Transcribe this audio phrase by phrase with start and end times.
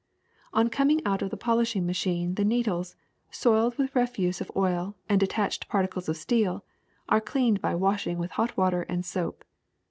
[0.55, 2.95] *^0n coming out of the polishing machine the needles,
[3.29, 6.65] soiled with refuse of oil and detached particles of steel,
[7.07, 9.45] are cleaned by washing with hot w^ater and soap.